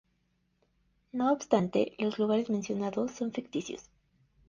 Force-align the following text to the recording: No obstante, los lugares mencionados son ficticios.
No 1.11 1.31
obstante, 1.31 1.93
los 1.99 2.17
lugares 2.17 2.49
mencionados 2.49 3.11
son 3.11 3.31
ficticios. 3.31 3.83